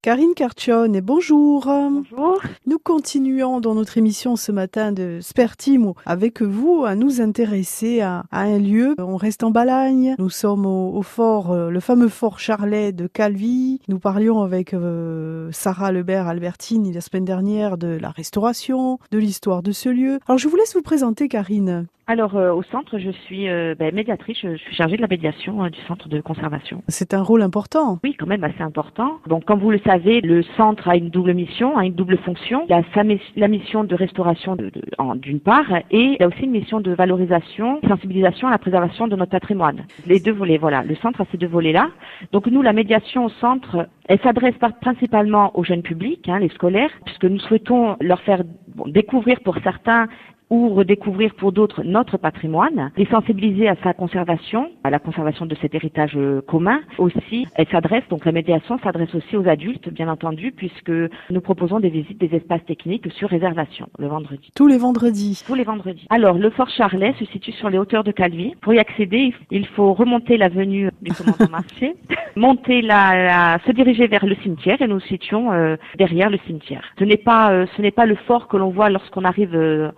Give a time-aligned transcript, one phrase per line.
[0.00, 1.64] Karine Carcione, bonjour.
[1.64, 2.40] Bonjour.
[2.66, 8.22] Nous continuons dans notre émission ce matin de Spertimo avec vous à nous intéresser à,
[8.30, 8.94] un lieu.
[8.98, 10.14] On reste en Balagne.
[10.20, 13.80] Nous sommes au, fort, euh, le fameux fort Charlet de Calvi.
[13.88, 19.64] Nous parlions avec euh, Sarah Lebert Albertini la semaine dernière de la restauration, de l'histoire
[19.64, 20.20] de ce lieu.
[20.28, 21.88] Alors je vous laisse vous présenter Karine.
[22.10, 25.62] Alors euh, au centre, je suis euh, ben, médiatrice, je suis chargée de la médiation
[25.62, 26.82] euh, du centre de conservation.
[26.88, 27.98] C'est un rôle important.
[28.02, 29.18] Oui, quand même assez important.
[29.26, 32.64] Donc comme vous le savez, le centre a une double mission, a une double fonction.
[32.66, 33.02] Il a sa,
[33.36, 34.56] la mission de restauration
[35.16, 39.14] d'une part et il a aussi une mission de valorisation, sensibilisation à la préservation de
[39.14, 39.84] notre patrimoine.
[40.06, 40.84] Les deux volets, voilà.
[40.84, 41.90] Le centre a ces deux volets-là.
[42.32, 46.90] Donc nous, la médiation au centre, elle s'adresse principalement aux jeunes publics, hein, les scolaires,
[47.04, 48.44] puisque nous souhaitons leur faire
[48.86, 50.08] découvrir pour certains
[50.50, 55.54] ou redécouvrir pour d'autres notre patrimoine, les sensibiliser à sa conservation, à la conservation de
[55.60, 56.80] cet héritage euh, commun.
[56.98, 61.80] Aussi, elle s'adresse, donc la médiation s'adresse aussi aux adultes, bien entendu, puisque nous proposons
[61.80, 64.50] des visites des espaces techniques sur réservation le vendredi.
[64.54, 66.06] Tous les vendredis Tous les vendredis.
[66.10, 68.54] Alors, le Fort Charlet se situe sur les hauteurs de Calvi.
[68.60, 71.94] Pour y accéder, il faut remonter l'avenue du commandant Marché,
[72.36, 76.82] monter la, se diriger vers le cimetière et nous nous situons euh, derrière le cimetière.
[76.98, 79.92] Ce n'est pas, euh, ce n'est pas le fort que l'on voit lorsqu'on arrive euh,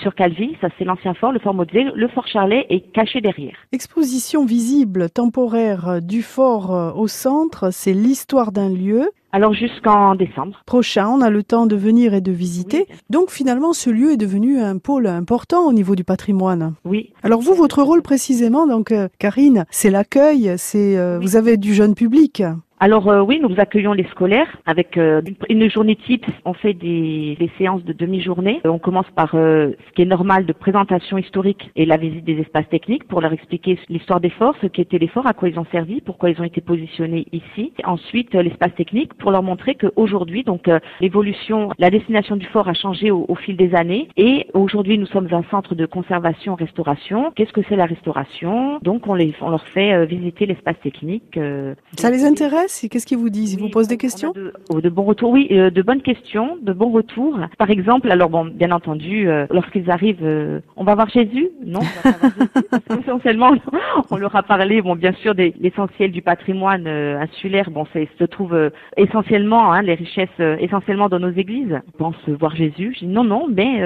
[0.00, 3.56] sur Calvi, ça c'est l'ancien fort, le fort Maudevé, le fort Charlet est caché derrière.
[3.72, 9.10] Exposition visible temporaire du fort euh, au centre, c'est l'histoire d'un lieu.
[9.32, 10.62] Alors jusqu'en décembre.
[10.64, 12.86] Prochain, on a le temps de venir et de visiter.
[13.10, 16.74] Donc finalement, ce lieu est devenu un pôle important au niveau du patrimoine.
[16.84, 17.12] Oui.
[17.24, 21.94] Alors vous, votre rôle précisément, donc euh, Karine, c'est l'accueil, c'est vous avez du jeune
[21.94, 22.42] public.
[22.84, 26.26] Alors euh, oui, nous accueillons les scolaires avec euh, une journée type.
[26.44, 28.60] On fait des, séances de demi-journée.
[28.66, 32.38] On commence par euh, ce qui est normal de présentation historique et la visite des
[32.40, 35.48] espaces techniques pour leur expliquer l'histoire des forts, ce qui était les forts, à quoi
[35.48, 37.72] ils ont servi, pourquoi ils ont été positionnés ici.
[37.84, 40.68] Ensuite, l'espace technique pour leur montrer qu'aujourd'hui, donc
[41.00, 45.06] l'évolution, la destination du fort a changé au, au fil des années et aujourd'hui nous
[45.06, 47.32] sommes un centre de conservation-restauration.
[47.34, 48.78] Qu'est-ce que c'est la restauration?
[48.82, 51.40] Donc on, les, on leur fait visiter l'espace technique.
[51.96, 52.73] Ça les intéresse?
[52.90, 53.54] Qu'est-ce qu'ils vous disent?
[53.54, 54.32] Ils vous posent des questions?
[54.68, 57.38] oh, de, bons retours, oui, euh, de bonnes questions, de bons retours.
[57.58, 61.80] Par exemple, alors bon, bien entendu, euh, lorsqu'ils arrivent, euh, on va voir Jésus Non,
[61.80, 63.52] on va voir Jésus, essentiellement,
[64.10, 67.70] on leur a parlé, bon, bien sûr, de l'essentiel du patrimoine insulaire.
[67.70, 71.80] Bon, c'est se trouve essentiellement, hein, les richesses essentiellement dans nos églises.
[71.94, 72.92] On pense voir Jésus.
[72.94, 73.82] Je dis non, non, mais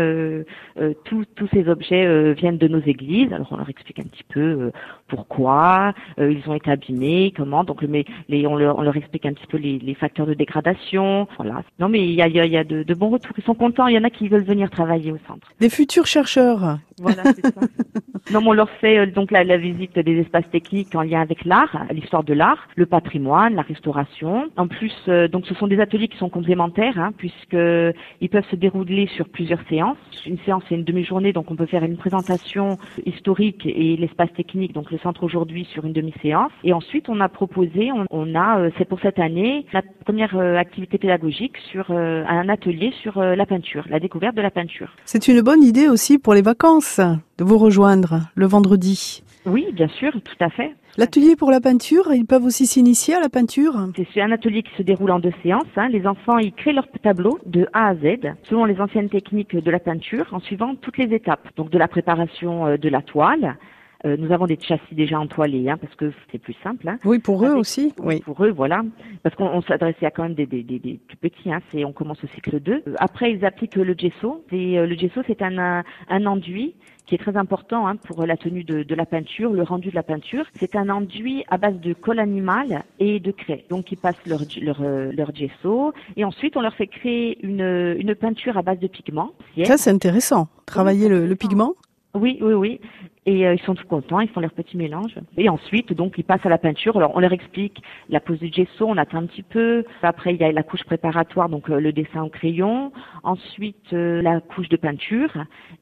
[1.04, 3.32] tous tous ces objets viennent de nos églises.
[3.32, 4.70] Alors on leur explique un petit peu
[5.08, 7.64] pourquoi ils ont été abîmés, comment.
[7.64, 11.26] Donc, mais les, on leur on leur explique un petit peu les, facteurs de dégradation.
[11.36, 11.62] Voilà.
[11.80, 13.34] Non, mais il y a, y a, de, bons retours.
[13.36, 13.88] Ils sont contents.
[13.88, 15.48] Il y en a qui veulent venir travailler au centre.
[15.58, 16.78] Des futurs chercheurs.
[17.00, 17.60] Voilà, c'est ça.
[18.32, 21.86] non, on leur fait euh, donc la, visite des espaces techniques en lien avec l'art,
[21.90, 24.48] l'histoire de l'art, le patrimoine, la restauration.
[24.56, 27.56] En plus, euh, donc ce sont des ateliers qui sont complémentaires, hein, puisque
[28.20, 29.96] ils peuvent se dérouler sur plusieurs séances.
[30.26, 34.72] Une séance c'est une demi-journée, donc on peut faire une présentation historique et l'espace technique,
[34.72, 36.52] donc le centre aujourd'hui sur une demi-séance.
[36.64, 40.56] Et ensuite, on a proposé, on a euh, c'est pour cette année, la première euh,
[40.56, 44.94] activité pédagogique sur euh, un atelier sur la peinture, la découverte de la peinture.
[45.04, 49.22] C'est une bonne idée aussi pour les vacances de vous rejoindre le vendredi.
[49.46, 50.74] Oui, bien sûr, tout à fait.
[50.96, 53.74] L'atelier pour la peinture, ils peuvent aussi s'initier à la peinture
[54.12, 55.62] C'est un atelier qui se déroule en deux séances.
[55.76, 55.88] Hein.
[55.88, 59.70] Les enfants, ils créent leur tableau de A à Z, selon les anciennes techniques de
[59.70, 61.48] la peinture, en suivant toutes les étapes.
[61.56, 63.56] Donc de la préparation de la toile,
[64.04, 66.88] euh, nous avons des châssis déjà entoilés, hein, parce que c'est plus simple.
[66.88, 66.98] Hein.
[67.04, 67.92] Oui, pour eux aussi.
[67.98, 68.20] Oui.
[68.20, 68.82] Pour eux, voilà.
[69.24, 71.52] Parce qu'on s'adressait à quand même des, des, des, des plus petits.
[71.52, 72.72] Hein, c'est, on commence au cycle 2.
[72.72, 74.44] Euh, après, ils appliquent le gesso.
[74.52, 76.74] Et, euh, le gesso, c'est un, un, enduit
[77.06, 79.96] qui est très important hein, pour la tenue de, de, la peinture, le rendu de
[79.96, 80.44] la peinture.
[80.54, 83.64] C'est un enduit à base de colle animale et de craie.
[83.68, 85.92] Donc, ils passent leur, leur, leur gesso.
[86.16, 89.32] Et ensuite, on leur fait créer une, une peinture à base de pigments.
[89.64, 90.46] Ça, c'est intéressant.
[90.66, 91.74] Travailler le, le pigment
[92.14, 92.80] oui, oui, oui.
[93.28, 95.14] Et euh, ils sont tout contents, ils font leur petit mélange.
[95.36, 96.96] Et ensuite, donc, ils passent à la peinture.
[96.96, 99.84] Alors, on leur explique la pose du gesso, on attend un petit peu.
[100.02, 102.90] Après, il y a la couche préparatoire, donc euh, le dessin au crayon.
[103.22, 105.30] Ensuite, euh, la couche de peinture.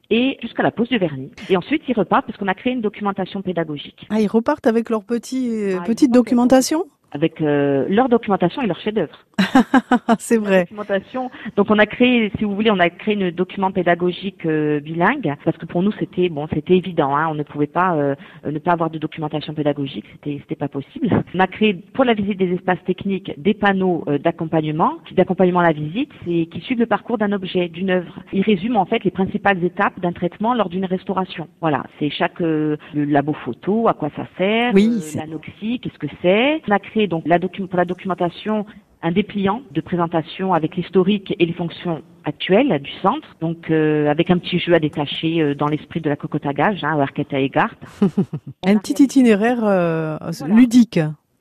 [0.09, 1.31] Et jusqu'à la pose du vernis.
[1.49, 4.05] Et ensuite, ils repartent parce qu'on a créé une documentation pédagogique.
[4.09, 6.83] Ah, ils repartent avec leur petit, ah, petite documentation?
[7.11, 9.17] Avec leur documentation et leur chef-d'œuvre.
[10.19, 10.61] c'est vrai.
[10.61, 11.29] Documentation.
[11.55, 15.35] Donc on a créé, si vous voulez, on a créé une document pédagogique euh, bilingue
[15.45, 17.15] parce que pour nous c'était bon, c'était évident.
[17.15, 18.15] Hein, on ne pouvait pas euh,
[18.45, 21.09] ne pas avoir de documentation pédagogique, c'était c'était pas possible.
[21.35, 25.67] On a créé pour la visite des espaces techniques des panneaux euh, d'accompagnement, d'accompagnement à
[25.67, 28.19] la visite, c'est qui suivent le parcours d'un objet, d'une œuvre.
[28.33, 31.47] Ils résument en fait les principales étapes d'un traitement lors d'une restauration.
[31.61, 36.61] Voilà, c'est chaque le labo photo, à quoi ça sert, oui, l'anoxie, qu'est-ce que c'est.
[36.67, 38.65] On a créé donc la pour la documentation
[39.01, 44.29] un dépliant de présentation avec l'historique et les fonctions actuelles du centre, donc euh, avec
[44.31, 47.39] un petit jeu à détacher euh, dans l'esprit de la cocotte à gage, hein, Arqueta
[47.39, 47.75] et Gart.
[48.65, 50.17] un petit itinéraire euh,
[50.47, 50.99] ludique.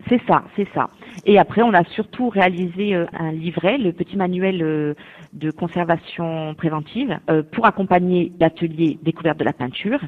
[0.09, 0.91] C'est ça, c'est ça.
[1.25, 4.95] Et après, on a surtout réalisé un livret, le petit manuel
[5.33, 7.19] de conservation préventive,
[7.51, 9.99] pour accompagner l'atelier découverte de la peinture.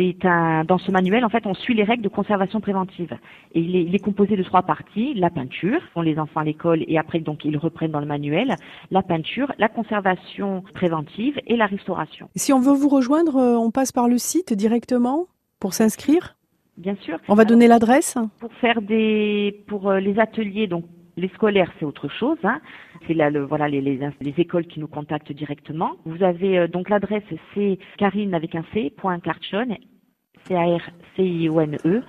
[0.00, 3.18] C'est un, dans ce manuel, en fait, on suit les règles de conservation préventive.
[3.52, 6.44] Et il est, il est composé de trois parties la peinture, font les enfants à
[6.44, 8.54] l'école, et après, donc, ils reprennent dans le manuel
[8.90, 12.30] la peinture, la conservation préventive et la restauration.
[12.34, 15.26] Si on veut vous rejoindre, on passe par le site directement
[15.58, 16.34] pour s'inscrire?
[16.78, 17.18] Bien sûr.
[17.28, 18.16] On va donner l'adresse?
[18.40, 20.86] Pour faire des, pour euh, les ateliers, donc
[21.18, 22.38] les scolaires, c'est autre chose.
[22.42, 22.60] Hein.
[23.06, 25.92] C'est là, le, voilà, les, les, les, écoles qui nous contactent directement.
[26.06, 27.22] Vous avez euh, donc l'adresse,
[27.54, 29.76] c'est Karine avec un C, point Carchon,
[30.50, 32.02] C-A-R-C-I-O-N-E,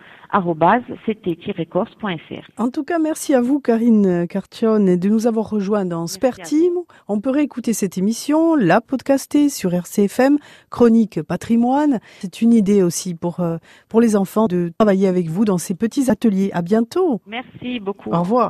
[1.05, 2.49] ct-corse.fr.
[2.57, 6.79] En tout cas, merci à vous, Karine Cartione, de nous avoir rejoints dans Spertime.
[7.07, 10.37] On peut réécouter cette émission, la podcaster sur RCFM,
[10.69, 11.99] Chronique Patrimoine.
[12.19, 13.57] C'est une idée aussi pour, euh,
[13.89, 16.49] pour les enfants de travailler avec vous dans ces petits ateliers.
[16.53, 17.21] À bientôt.
[17.27, 18.09] Merci beaucoup.
[18.11, 18.49] Au revoir.